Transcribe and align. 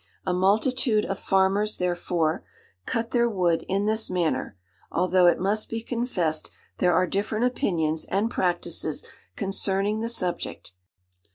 A 0.25 0.33
multitude 0.33 1.05
of 1.05 1.19
farmers, 1.19 1.77
therefore, 1.77 2.43
cut 2.87 3.11
their 3.11 3.29
wood 3.29 3.63
in 3.69 3.85
this 3.85 4.09
manner; 4.09 4.57
although, 4.91 5.27
it 5.27 5.37
must 5.39 5.69
be 5.69 5.83
confessed, 5.83 6.49
there 6.79 6.95
are 6.95 7.05
different 7.05 7.45
opinions 7.45 8.05
and 8.05 8.31
practices 8.31 9.05
concerning 9.35 9.99
the 9.99 10.09
subject. 10.09 10.73